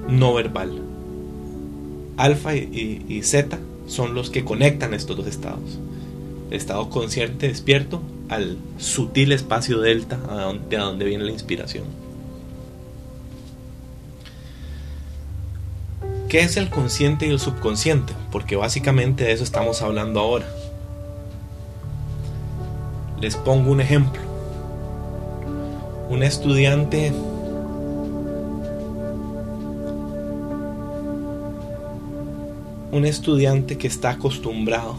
no 0.10 0.34
verbal. 0.34 0.82
Alfa 2.18 2.56
y, 2.56 3.22
zeta 3.24 3.60
son 3.86 4.16
los 4.16 4.32
que 4.32 4.44
conectan 4.44 4.96
estos 4.96 5.18
dos 5.18 5.28
estados. 5.28 5.78
El 6.50 6.58
estado 6.58 6.90
consciente 6.90 7.48
despierto 7.48 8.02
al 8.28 8.58
sutil 8.80 9.32
espacio 9.32 9.80
delta, 9.82 10.18
de 10.68 10.78
donde 10.78 11.06
viene 11.06 11.26
la 11.26 11.32
inspiración. 11.32 12.03
¿Qué 16.34 16.42
es 16.42 16.58
el 16.58 16.72
consciente 16.72 17.28
y 17.28 17.30
el 17.30 17.38
subconsciente? 17.38 18.16
Porque 18.32 18.56
básicamente 18.56 19.24
de 19.24 19.34
eso 19.34 19.44
estamos 19.44 19.84
hablando 19.84 20.20
ahora. 20.20 20.48
Les 23.22 23.36
pongo 23.36 23.72
un 23.72 23.80
ejemplo. 23.80 24.20
Un 26.10 26.24
estudiante 26.24 27.14
un 32.92 33.06
estudiante 33.06 33.78
que 33.78 33.86
está 33.86 34.10
acostumbrado 34.10 34.96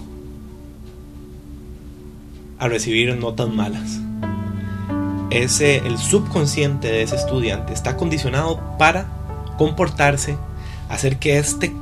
a 2.61 2.69
recibir 2.69 3.13
notas 3.17 3.49
malas. 3.49 3.99
Ese, 5.31 5.79
el 5.79 5.99
subconsciente 5.99 6.87
de 6.87 7.03
ese 7.03 7.17
estudiante 7.17 7.73
está 7.73 7.97
condicionado 7.97 8.61
para 8.79 9.09
comportarse 9.59 10.39
hacer 10.89 11.19
que 11.19 11.39
este 11.39 11.73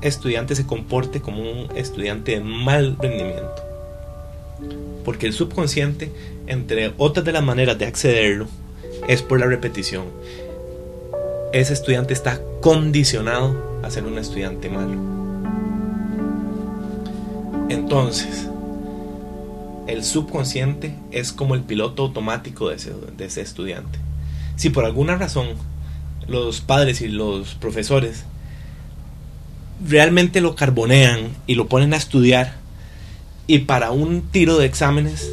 estudiante 0.00 0.54
se 0.54 0.66
comporte 0.66 1.20
como 1.20 1.40
un 1.42 1.76
estudiante 1.76 2.32
de 2.32 2.40
mal 2.40 2.96
rendimiento. 3.00 3.62
Porque 5.04 5.26
el 5.26 5.32
subconsciente, 5.32 6.12
entre 6.46 6.92
otras 6.98 7.24
de 7.24 7.32
las 7.32 7.42
maneras 7.42 7.78
de 7.78 7.86
accederlo, 7.86 8.46
es 9.06 9.22
por 9.22 9.40
la 9.40 9.46
repetición. 9.46 10.04
Ese 11.52 11.72
estudiante 11.72 12.12
está 12.12 12.40
condicionado 12.60 13.80
a 13.82 13.90
ser 13.90 14.04
un 14.04 14.18
estudiante 14.18 14.68
malo. 14.68 15.18
Entonces, 17.68 18.48
el 19.86 20.04
subconsciente 20.04 20.94
es 21.10 21.32
como 21.32 21.54
el 21.54 21.62
piloto 21.62 22.02
automático 22.02 22.68
de 22.68 22.76
ese, 22.76 22.92
de 23.16 23.24
ese 23.24 23.40
estudiante. 23.40 23.98
Si 24.56 24.70
por 24.70 24.84
alguna 24.84 25.16
razón 25.16 25.46
los 26.28 26.60
padres 26.60 27.00
y 27.00 27.08
los 27.08 27.54
profesores 27.54 28.24
realmente 29.86 30.40
lo 30.40 30.54
carbonean 30.54 31.30
y 31.46 31.54
lo 31.54 31.68
ponen 31.68 31.94
a 31.94 31.96
estudiar 31.96 32.56
y 33.46 33.60
para 33.60 33.90
un 33.90 34.22
tiro 34.22 34.58
de 34.58 34.66
exámenes 34.66 35.32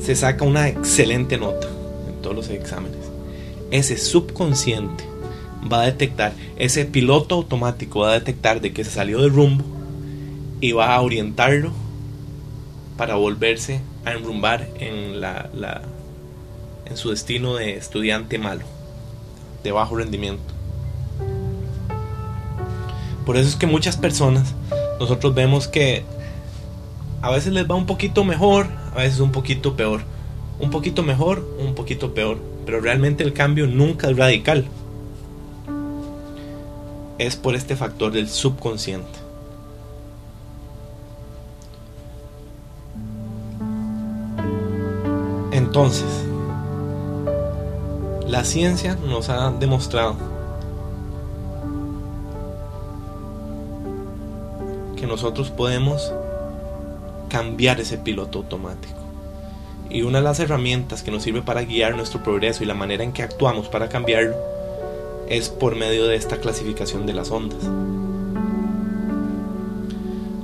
se 0.00 0.14
saca 0.14 0.44
una 0.44 0.68
excelente 0.68 1.38
nota 1.38 1.68
en 2.08 2.22
todos 2.22 2.36
los 2.36 2.50
exámenes. 2.50 2.98
Ese 3.70 3.96
subconsciente 3.96 5.04
va 5.72 5.82
a 5.82 5.86
detectar, 5.86 6.32
ese 6.58 6.84
piloto 6.84 7.34
automático 7.34 8.00
va 8.00 8.10
a 8.10 8.18
detectar 8.18 8.60
de 8.60 8.72
que 8.72 8.84
se 8.84 8.90
salió 8.90 9.20
de 9.20 9.28
rumbo 9.28 9.64
y 10.60 10.72
va 10.72 10.94
a 10.94 11.00
orientarlo 11.00 11.72
para 12.96 13.16
volverse 13.16 13.80
a 14.04 14.12
enrumbar 14.12 14.68
en, 14.78 15.20
la, 15.20 15.50
la, 15.54 15.82
en 16.86 16.96
su 16.96 17.10
destino 17.10 17.54
de 17.56 17.76
estudiante 17.76 18.38
malo, 18.38 18.64
de 19.62 19.72
bajo 19.72 19.96
rendimiento. 19.96 20.54
Por 23.24 23.36
eso 23.36 23.48
es 23.48 23.56
que 23.56 23.66
muchas 23.66 23.96
personas, 23.96 24.54
nosotros 25.00 25.34
vemos 25.34 25.66
que 25.66 26.04
a 27.22 27.30
veces 27.30 27.52
les 27.52 27.68
va 27.68 27.74
un 27.74 27.86
poquito 27.86 28.24
mejor, 28.24 28.68
a 28.94 28.98
veces 28.98 29.18
un 29.20 29.32
poquito 29.32 29.74
peor. 29.76 30.00
Un 30.60 30.70
poquito 30.70 31.02
mejor, 31.02 31.46
un 31.58 31.74
poquito 31.74 32.14
peor. 32.14 32.38
Pero 32.64 32.80
realmente 32.80 33.24
el 33.24 33.32
cambio 33.32 33.66
nunca 33.66 34.08
es 34.08 34.16
radical. 34.16 34.64
Es 37.18 37.36
por 37.36 37.56
este 37.56 37.74
factor 37.74 38.12
del 38.12 38.28
subconsciente. 38.28 39.18
Entonces, 45.50 46.25
la 48.26 48.42
ciencia 48.42 48.96
nos 48.96 49.28
ha 49.28 49.52
demostrado 49.52 50.16
que 54.96 55.06
nosotros 55.06 55.50
podemos 55.50 56.12
cambiar 57.28 57.80
ese 57.80 57.98
piloto 57.98 58.38
automático. 58.38 58.94
Y 59.90 60.02
una 60.02 60.18
de 60.18 60.24
las 60.24 60.40
herramientas 60.40 61.04
que 61.04 61.12
nos 61.12 61.22
sirve 61.22 61.42
para 61.42 61.62
guiar 61.62 61.94
nuestro 61.94 62.22
progreso 62.24 62.64
y 62.64 62.66
la 62.66 62.74
manera 62.74 63.04
en 63.04 63.12
que 63.12 63.22
actuamos 63.22 63.68
para 63.68 63.88
cambiarlo 63.88 64.34
es 65.28 65.48
por 65.48 65.76
medio 65.76 66.06
de 66.06 66.16
esta 66.16 66.38
clasificación 66.38 67.06
de 67.06 67.12
las 67.12 67.30
ondas. 67.30 67.62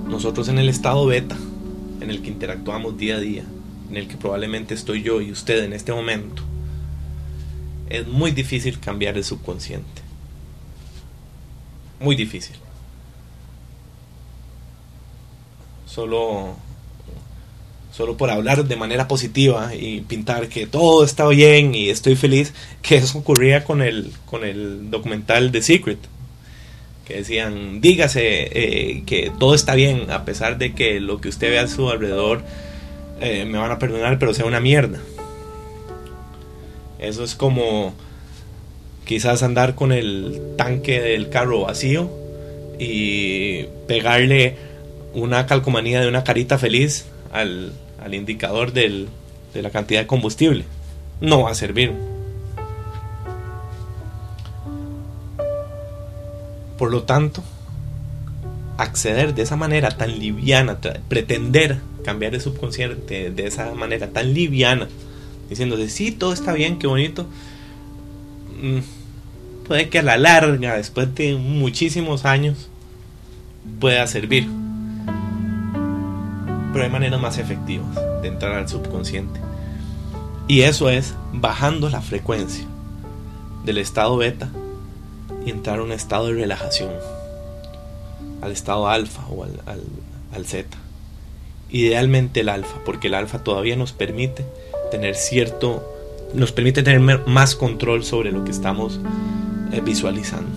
Nosotros 0.09 0.49
en 0.49 0.59
el 0.59 0.68
estado 0.68 1.05
beta, 1.07 1.37
en 2.01 2.11
el 2.11 2.23
que 2.23 2.29
interactuamos 2.29 2.97
día 2.97 3.16
a 3.16 3.21
día, 3.21 3.45
en 3.90 3.97
el 3.97 4.07
que 4.07 4.16
probablemente 4.16 4.75
estoy 4.75 5.03
yo 5.03 5.21
y 5.21 5.33
usted 5.33 5.64
en 5.64 5.73
este 5.73 5.92
momento, 5.92 6.42
es 7.88 8.07
muy 8.07 8.31
difícil 8.31 8.79
cambiar 8.81 9.16
el 9.16 9.25
subconsciente. 9.25 10.03
Muy 12.01 12.16
difícil. 12.16 12.57
Solo 15.87 16.57
solo 17.92 18.16
por 18.16 18.31
hablar 18.31 18.64
de 18.64 18.77
manera 18.77 19.07
positiva 19.07 19.75
y 19.75 20.01
pintar 20.01 20.49
que 20.49 20.66
todo 20.66 21.05
está 21.05 21.29
bien 21.29 21.75
y 21.75 21.90
estoy 21.90 22.16
feliz, 22.16 22.55
que 22.81 22.97
eso 22.97 23.18
ocurría 23.18 23.64
con 23.64 23.83
el, 23.83 24.11
con 24.25 24.45
el 24.45 24.90
documental 24.90 25.53
The 25.53 25.62
Secret, 25.62 25.99
que 27.07 27.16
decían, 27.16 27.81
dígase 27.81 28.23
eh, 28.23 29.03
que 29.05 29.31
todo 29.38 29.55
está 29.55 29.75
bien 29.75 30.11
a 30.11 30.25
pesar 30.25 30.57
de 30.57 30.73
que 30.73 31.01
lo 31.01 31.21
que 31.21 31.29
usted 31.29 31.51
ve 31.51 31.59
a 31.59 31.68
su 31.68 31.90
alrededor 31.90 32.42
eh, 33.21 33.45
me 33.45 33.59
van 33.59 33.71
a 33.71 33.79
perdonar, 33.79 34.18
pero 34.18 34.33
sea 34.33 34.47
una 34.47 34.61
mierda. 34.61 34.99
Eso 37.03 37.25
es 37.25 37.35
como 37.35 37.95
quizás 39.05 39.43
andar 39.43 39.75
con 39.75 39.91
el 39.91 40.41
tanque 40.57 41.01
del 41.01 41.29
carro 41.29 41.62
vacío 41.62 42.09
y 42.79 43.65
pegarle 43.88 44.57
una 45.12 45.47
calcomanía 45.47 46.01
de 46.01 46.09
una 46.09 46.23
carita 46.23 46.59
feliz 46.59 47.07
al, 47.33 47.73
al 48.03 48.15
indicador 48.15 48.73
del, 48.73 49.09
de 49.53 49.62
la 49.62 49.71
cantidad 49.71 50.01
de 50.01 50.07
combustible. 50.07 50.65
No 51.21 51.43
va 51.43 51.51
a 51.51 51.55
servir. 51.55 51.93
Por 56.79 56.91
lo 56.91 57.03
tanto, 57.03 57.43
acceder 58.79 59.35
de 59.35 59.43
esa 59.43 59.57
manera 59.57 59.91
tan 59.91 60.19
liviana, 60.19 60.79
pretender 61.09 61.79
cambiar 62.05 62.35
el 62.35 62.41
subconsciente 62.41 63.31
de 63.31 63.47
esa 63.47 63.73
manera 63.75 64.09
tan 64.09 64.35
liviana, 64.35 64.88
diciéndose, 65.48 65.88
sí, 65.88 66.12
todo 66.12 66.33
está 66.33 66.52
bien, 66.52 66.78
qué 66.78 66.87
bonito, 66.87 67.26
mm, 68.61 68.78
puede 69.66 69.88
que 69.88 69.98
a 69.98 70.02
la 70.02 70.16
larga, 70.16 70.76
después 70.76 71.14
de 71.14 71.35
muchísimos 71.37 72.24
años, 72.24 72.68
pueda 73.78 74.07
servir 74.07 74.48
pero 76.72 76.85
hay 76.85 76.90
maneras 76.90 77.20
más 77.20 77.38
efectivas 77.38 77.94
de 78.22 78.28
entrar 78.28 78.55
al 78.55 78.68
subconsciente. 78.68 79.40
Y 80.48 80.62
eso 80.62 80.88
es 80.88 81.14
bajando 81.33 81.88
la 81.90 82.00
frecuencia 82.00 82.64
del 83.64 83.78
estado 83.78 84.16
beta 84.16 84.48
y 85.44 85.50
entrar 85.50 85.78
a 85.78 85.83
un 85.83 85.92
estado 85.92 86.28
de 86.28 86.35
relajación, 86.35 86.90
al 88.40 88.52
estado 88.52 88.88
alfa 88.88 89.26
o 89.28 89.44
al, 89.44 89.61
al, 90.33 90.46
zeta. 90.46 90.78
Idealmente 91.70 92.40
el 92.40 92.48
alfa, 92.48 92.81
porque 92.85 93.09
el 93.09 93.14
alfa 93.14 93.44
todavía 93.44 93.76
nos 93.76 93.92
permite 93.92 94.44
tener 94.92 95.16
cierto, 95.16 95.83
nos 96.35 96.52
permite 96.52 96.83
tener 96.83 97.00
más 97.26 97.57
control 97.57 98.05
sobre 98.05 98.31
lo 98.31 98.44
que 98.44 98.50
estamos 98.50 99.00
eh, 99.72 99.81
visualizando. 99.81 100.50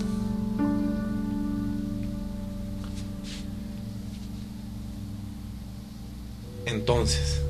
Entonces, 6.65 7.41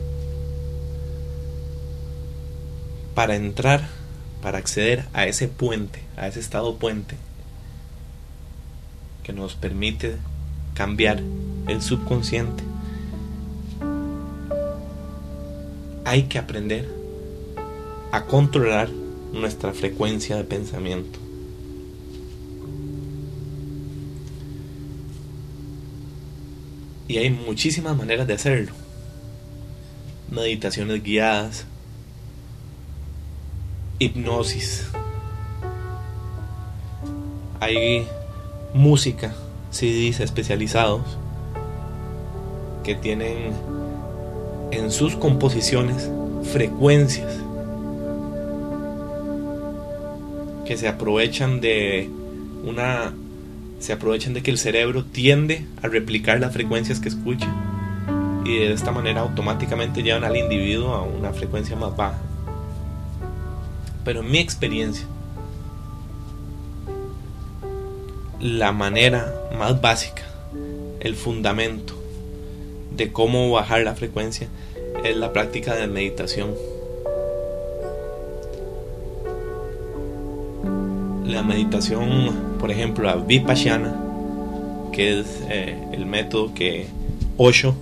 para 3.15 3.35
entrar, 3.35 3.89
para 4.43 4.59
acceder 4.59 5.05
a 5.13 5.25
ese 5.25 5.47
puente, 5.47 6.03
a 6.17 6.27
ese 6.27 6.39
estado 6.39 6.77
puente, 6.77 7.15
que 9.23 9.33
nos 9.33 9.55
permite 9.55 10.17
cambiar 10.75 11.19
el 11.67 11.81
subconsciente, 11.81 12.63
hay 16.05 16.23
que 16.23 16.39
aprender 16.39 16.89
a 18.11 18.25
controlar 18.25 18.89
nuestra 19.33 19.73
frecuencia 19.73 20.37
de 20.37 20.43
pensamiento. 20.45 21.19
Y 27.07 27.17
hay 27.17 27.29
muchísimas 27.29 27.95
maneras 27.97 28.25
de 28.27 28.33
hacerlo 28.33 28.85
meditaciones 30.29 31.03
guiadas, 31.03 31.65
hipnosis. 33.99 34.87
Hay 37.59 38.07
música, 38.73 39.33
CDs 39.71 40.19
especializados 40.19 41.17
que 42.83 42.95
tienen 42.95 43.53
en 44.77 44.91
sus 44.91 45.15
composiciones 45.15 46.09
frecuencias 46.51 47.31
que 50.65 50.77
se 50.77 50.87
aprovechan 50.87 51.61
de 51.61 52.09
una 52.63 53.13
se 53.79 53.93
aprovechan 53.93 54.33
de 54.33 54.41
que 54.41 54.51
el 54.51 54.57
cerebro 54.57 55.05
tiende 55.05 55.65
a 55.81 55.87
replicar 55.87 56.39
las 56.39 56.53
frecuencias 56.53 56.99
que 56.99 57.09
escucha 57.09 57.47
y 58.45 58.57
de 58.59 58.73
esta 58.73 58.91
manera 58.91 59.21
automáticamente 59.21 60.03
llevan 60.03 60.23
al 60.23 60.37
individuo 60.37 60.93
a 60.93 61.01
una 61.01 61.33
frecuencia 61.33 61.75
más 61.75 61.95
baja. 61.95 62.19
Pero 64.03 64.21
en 64.21 64.29
mi 64.29 64.37
experiencia, 64.37 65.05
la 68.39 68.71
manera 68.71 69.33
más 69.57 69.81
básica, 69.81 70.21
el 70.99 71.15
fundamento 71.15 71.94
de 72.95 73.11
cómo 73.11 73.51
bajar 73.51 73.81
la 73.81 73.95
frecuencia 73.95 74.47
es 75.03 75.17
la 75.17 75.33
práctica 75.33 75.75
de 75.75 75.87
meditación. 75.87 76.53
La 81.25 81.43
meditación, 81.43 82.57
por 82.59 82.71
ejemplo, 82.71 83.05
la 83.05 83.15
Vipassana, 83.15 83.95
que 84.91 85.19
es 85.19 85.27
eh, 85.49 85.77
el 85.91 86.05
método 86.05 86.53
que 86.53 86.87
Osho 87.37 87.75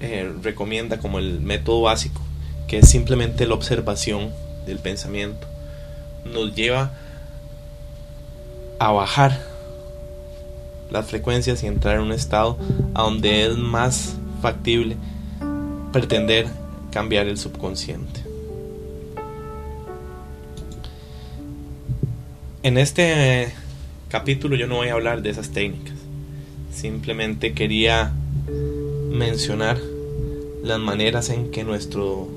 eh, 0.00 0.32
recomienda 0.42 0.98
como 0.98 1.18
el 1.18 1.40
método 1.40 1.82
básico, 1.82 2.20
que 2.66 2.78
es 2.78 2.88
simplemente 2.88 3.46
la 3.46 3.54
observación 3.54 4.30
del 4.66 4.78
pensamiento, 4.78 5.46
nos 6.24 6.54
lleva 6.54 6.92
a 8.78 8.92
bajar 8.92 9.47
las 10.90 11.06
frecuencias 11.06 11.62
y 11.62 11.66
entrar 11.66 11.96
en 11.96 12.02
un 12.02 12.12
estado 12.12 12.58
a 12.94 13.02
donde 13.02 13.46
es 13.46 13.56
más 13.56 14.16
factible 14.40 14.96
pretender 15.92 16.46
cambiar 16.90 17.26
el 17.26 17.38
subconsciente. 17.38 18.20
En 22.62 22.76
este 22.76 23.52
capítulo 24.08 24.56
yo 24.56 24.66
no 24.66 24.76
voy 24.76 24.88
a 24.88 24.94
hablar 24.94 25.22
de 25.22 25.30
esas 25.30 25.50
técnicas. 25.50 25.94
Simplemente 26.72 27.52
quería 27.52 28.12
mencionar 29.10 29.78
las 30.62 30.78
maneras 30.78 31.30
en 31.30 31.50
que 31.50 31.64
nuestro 31.64 32.28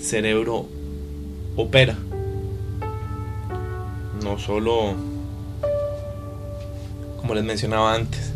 cerebro 0.00 0.66
opera. 1.56 1.96
No 4.22 4.38
solo, 4.38 4.94
como 7.26 7.34
les 7.34 7.44
mencionaba 7.44 7.92
antes, 7.92 8.32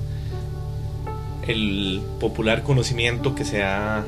el 1.47 2.03
popular 2.19 2.65
conocimiento 2.65 3.37
que 3.37 3.45
se 3.45 3.63
ha 3.63 4.05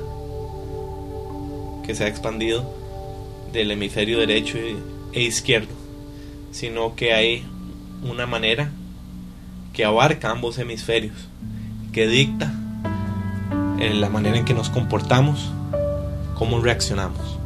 que 1.86 1.94
se 1.94 2.02
ha 2.02 2.08
expandido 2.08 2.68
del 3.52 3.70
hemisferio 3.70 4.18
derecho 4.18 4.58
e 5.12 5.22
izquierdo, 5.22 5.72
sino 6.50 6.96
que 6.96 7.12
hay 7.12 7.44
una 8.02 8.26
manera 8.26 8.72
que 9.72 9.84
abarca 9.84 10.30
ambos 10.30 10.58
hemisferios, 10.58 11.28
que 11.92 12.08
dicta 12.08 12.52
en 13.78 14.00
la 14.00 14.08
manera 14.08 14.36
en 14.36 14.44
que 14.44 14.52
nos 14.52 14.68
comportamos, 14.68 15.52
cómo 16.34 16.60
reaccionamos. 16.60 17.38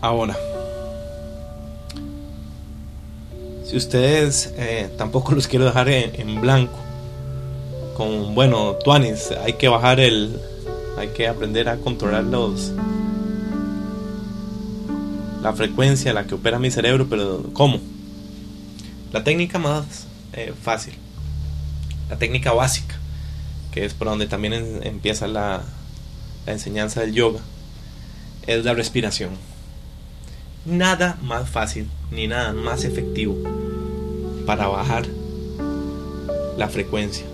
Ahora, 0.00 0.34
si 3.70 3.76
ustedes 3.76 4.52
eh, 4.56 4.90
tampoco 4.98 5.30
los 5.30 5.46
quiero 5.46 5.64
dejar 5.64 5.88
en, 5.88 6.40
blanco, 6.40 6.76
con 7.96 8.34
bueno, 8.34 8.74
Tuanis, 8.82 9.30
hay 9.44 9.52
que 9.52 9.68
bajar 9.68 10.00
el, 10.00 10.40
hay 10.98 11.10
que 11.10 11.28
aprender 11.28 11.68
a 11.68 11.76
controlar 11.76 12.24
los, 12.24 12.72
la 15.40 15.52
frecuencia 15.52 16.10
a 16.10 16.14
la 16.14 16.24
que 16.24 16.34
opera 16.34 16.58
mi 16.58 16.72
cerebro, 16.72 17.06
pero 17.08 17.44
¿cómo? 17.52 17.78
La 19.12 19.22
técnica 19.22 19.60
más 19.60 20.08
eh, 20.32 20.52
fácil, 20.60 20.94
la 22.08 22.18
técnica 22.18 22.52
básica, 22.52 22.96
que 23.70 23.84
es 23.84 23.94
por 23.94 24.08
donde 24.08 24.26
también 24.26 24.80
empieza 24.82 25.28
la, 25.28 25.62
la 26.44 26.52
enseñanza 26.52 27.02
del 27.02 27.12
yoga, 27.12 27.38
es 28.48 28.64
la 28.64 28.74
respiración. 28.74 29.30
Nada 30.66 31.18
más 31.22 31.48
fácil 31.48 31.88
ni 32.10 32.26
nada 32.26 32.52
más 32.52 32.82
efectivo 32.82 33.59
para 34.46 34.66
bajar 34.68 35.06
la 36.56 36.68
frecuencia, 36.68 37.26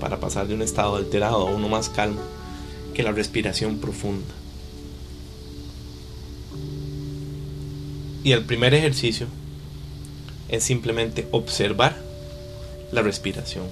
para 0.00 0.18
pasar 0.18 0.46
de 0.46 0.54
un 0.54 0.62
estado 0.62 0.96
alterado 0.96 1.48
a 1.48 1.50
uno 1.50 1.68
más 1.68 1.88
calmo, 1.88 2.20
que 2.94 3.02
la 3.02 3.12
respiración 3.12 3.78
profunda. 3.78 4.34
Y 8.24 8.32
el 8.32 8.44
primer 8.44 8.72
ejercicio 8.72 9.26
es 10.48 10.62
simplemente 10.62 11.26
observar 11.32 11.96
la 12.92 13.02
respiración. 13.02 13.64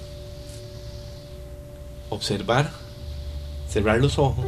Observar, 2.09 2.71
cerrar 3.69 3.99
los 3.99 4.19
ojos 4.19 4.45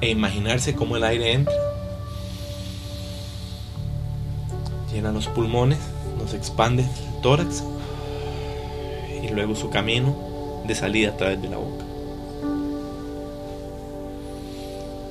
e 0.00 0.10
imaginarse 0.10 0.74
cómo 0.74 0.96
el 0.96 1.04
aire 1.04 1.32
entra, 1.32 1.54
llena 4.92 5.12
los 5.12 5.28
pulmones, 5.28 5.78
nos 6.24 6.32
expande 6.32 6.82
el 6.82 7.20
tórax 7.20 7.62
y 9.22 9.28
luego 9.28 9.54
su 9.54 9.68
camino 9.68 10.16
de 10.66 10.74
salida 10.74 11.10
a 11.10 11.16
través 11.18 11.42
de 11.42 11.50
la 11.50 11.58
boca. 11.58 11.84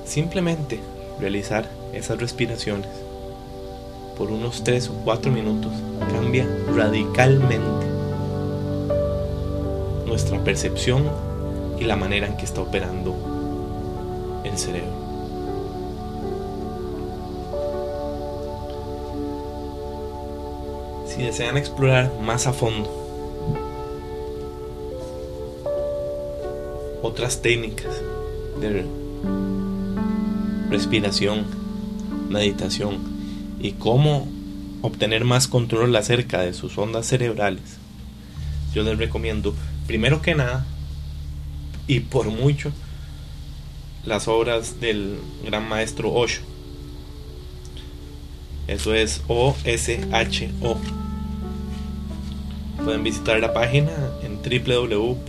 Simplemente 0.05 0.79
realizar 1.19 1.69
esas 1.93 2.17
respiraciones 2.17 2.87
por 4.17 4.31
unos 4.31 4.63
3 4.63 4.89
o 4.89 4.93
4 5.03 5.31
minutos 5.31 5.71
cambia 6.11 6.47
radicalmente 6.75 7.85
nuestra 10.07 10.43
percepción 10.43 11.03
y 11.79 11.83
la 11.83 11.95
manera 11.95 12.25
en 12.25 12.37
que 12.37 12.45
está 12.45 12.61
operando 12.61 14.41
el 14.43 14.57
cerebro. 14.57 15.02
Si 21.13 21.21
desean 21.21 21.57
explorar 21.57 22.11
más 22.21 22.47
a 22.47 22.53
fondo 22.53 22.89
otras 27.03 27.43
técnicas 27.43 28.01
de 28.59 28.83
respiración, 30.71 31.45
meditación, 32.29 32.97
y 33.59 33.73
cómo 33.73 34.27
obtener 34.81 35.23
más 35.23 35.47
control 35.47 35.95
acerca 35.95 36.41
de 36.41 36.53
sus 36.53 36.79
ondas 36.79 37.05
cerebrales, 37.05 37.77
yo 38.73 38.81
les 38.81 38.97
recomiendo, 38.97 39.53
primero 39.85 40.19
que 40.19 40.33
nada, 40.33 40.65
y 41.85 41.99
por 41.99 42.25
mucho, 42.31 42.71
las 44.03 44.27
obras 44.27 44.79
del 44.79 45.19
gran 45.45 45.69
maestro 45.69 46.11
Osho. 46.11 46.41
Eso 48.67 48.95
es 48.95 49.21
O-S-H-O. 49.27 51.02
Pueden 52.83 53.03
visitar 53.03 53.39
la 53.39 53.53
página 53.53 53.91
en 54.23 54.41
www.osho.com 54.41 55.27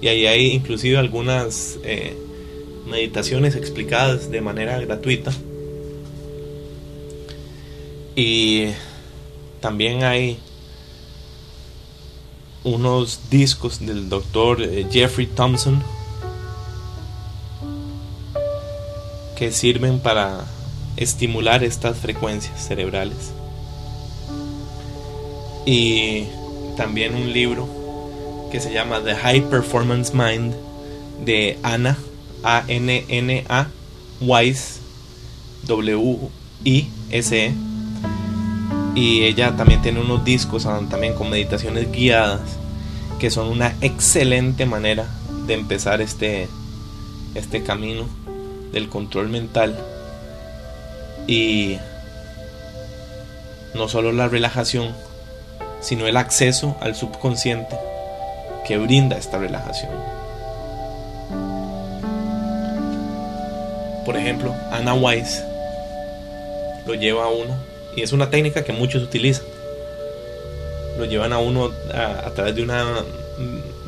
y 0.00 0.08
ahí 0.08 0.26
hay 0.26 0.46
inclusive 0.50 0.98
algunas 0.98 1.78
eh, 1.84 2.16
meditaciones 2.86 3.54
explicadas 3.54 4.30
de 4.30 4.40
manera 4.40 4.78
gratuita. 4.80 5.32
Y 8.16 8.70
también 9.60 10.02
hay 10.02 10.38
unos 12.64 13.30
discos 13.30 13.78
del 13.84 14.08
doctor 14.08 14.60
eh, 14.60 14.86
Jeffrey 14.90 15.26
Thompson 15.26 15.82
que 19.36 19.50
sirven 19.52 20.00
para 20.00 20.44
estimular 20.96 21.64
estas 21.64 21.98
frecuencias 21.98 22.66
cerebrales. 22.66 23.32
Y 25.64 26.24
también 26.76 27.14
un 27.14 27.32
libro 27.32 27.68
que 28.50 28.60
se 28.60 28.72
llama 28.72 29.00
The 29.02 29.14
High 29.14 29.48
Performance 29.48 30.12
Mind 30.12 30.54
de 31.24 31.58
Anna 31.62 31.96
a-N-N-A 32.42 33.68
Wise 34.20 34.80
W-I-S-E 35.66 37.54
y 38.94 39.22
ella 39.24 39.56
también 39.56 39.80
tiene 39.80 40.00
unos 40.00 40.24
discos 40.24 40.64
también 40.64 41.14
con 41.14 41.30
meditaciones 41.30 41.90
guiadas 41.90 42.40
que 43.18 43.30
son 43.30 43.48
una 43.48 43.74
excelente 43.80 44.66
manera 44.66 45.06
de 45.46 45.54
empezar 45.54 46.02
este 46.02 46.48
este 47.34 47.62
camino 47.62 48.04
del 48.72 48.88
control 48.88 49.28
mental. 49.28 49.78
Y 51.26 51.78
no 53.74 53.88
solo 53.88 54.12
la 54.12 54.28
relajación 54.28 54.92
sino 55.82 56.06
el 56.06 56.16
acceso 56.16 56.76
al 56.80 56.94
subconsciente 56.94 57.76
que 58.66 58.78
brinda 58.78 59.18
esta 59.18 59.38
relajación 59.38 59.90
por 64.04 64.16
ejemplo, 64.16 64.54
Anna 64.70 64.94
Wise 64.94 65.44
lo 66.86 66.94
lleva 66.94 67.24
a 67.24 67.28
uno, 67.28 67.56
y 67.96 68.02
es 68.02 68.12
una 68.12 68.30
técnica 68.30 68.64
que 68.64 68.72
muchos 68.72 69.02
utilizan. 69.02 69.44
Lo 70.98 71.04
llevan 71.04 71.32
a 71.32 71.38
uno 71.38 71.70
a, 71.94 72.30
través 72.34 72.54
de 72.54 72.62
una 72.62 72.84